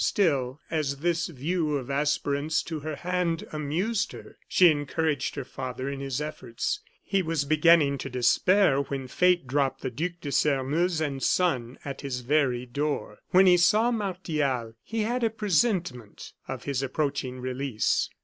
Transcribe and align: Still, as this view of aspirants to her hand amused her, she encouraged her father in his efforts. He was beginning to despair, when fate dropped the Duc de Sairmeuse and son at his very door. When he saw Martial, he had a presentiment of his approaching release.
Still, 0.03 0.59
as 0.71 0.97
this 1.01 1.27
view 1.27 1.75
of 1.75 1.91
aspirants 1.91 2.63
to 2.63 2.79
her 2.79 2.95
hand 2.95 3.45
amused 3.53 4.13
her, 4.13 4.35
she 4.47 4.71
encouraged 4.71 5.35
her 5.35 5.43
father 5.43 5.87
in 5.89 5.99
his 5.99 6.19
efforts. 6.19 6.79
He 7.03 7.21
was 7.21 7.45
beginning 7.45 7.99
to 7.99 8.09
despair, 8.09 8.79
when 8.79 9.07
fate 9.07 9.45
dropped 9.45 9.81
the 9.81 9.91
Duc 9.91 10.13
de 10.19 10.31
Sairmeuse 10.31 11.01
and 11.01 11.21
son 11.21 11.77
at 11.85 12.01
his 12.01 12.21
very 12.21 12.65
door. 12.65 13.19
When 13.29 13.45
he 13.45 13.57
saw 13.57 13.91
Martial, 13.91 14.73
he 14.81 15.01
had 15.01 15.23
a 15.23 15.29
presentiment 15.29 16.33
of 16.47 16.63
his 16.63 16.81
approaching 16.81 17.39
release. 17.39 18.09